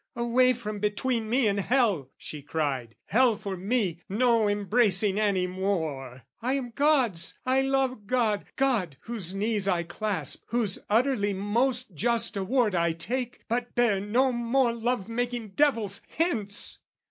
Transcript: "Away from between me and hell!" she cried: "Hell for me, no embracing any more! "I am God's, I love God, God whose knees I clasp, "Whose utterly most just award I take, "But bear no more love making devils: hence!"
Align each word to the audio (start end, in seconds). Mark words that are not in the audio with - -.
"Away 0.15 0.53
from 0.53 0.79
between 0.79 1.29
me 1.29 1.47
and 1.47 1.59
hell!" 1.59 2.09
she 2.17 2.41
cried: 2.41 2.95
"Hell 3.05 3.35
for 3.37 3.55
me, 3.55 4.01
no 4.09 4.47
embracing 4.49 5.19
any 5.19 5.45
more! 5.45 6.23
"I 6.41 6.53
am 6.53 6.71
God's, 6.71 7.37
I 7.45 7.61
love 7.61 8.07
God, 8.07 8.45
God 8.55 8.97
whose 9.01 9.35
knees 9.35 9.67
I 9.67 9.83
clasp, 9.83 10.43
"Whose 10.47 10.79
utterly 10.89 11.35
most 11.35 11.93
just 11.93 12.35
award 12.35 12.73
I 12.73 12.93
take, 12.93 13.41
"But 13.47 13.75
bear 13.75 13.99
no 13.99 14.31
more 14.31 14.73
love 14.73 15.07
making 15.07 15.49
devils: 15.49 16.01
hence!" 16.09 16.79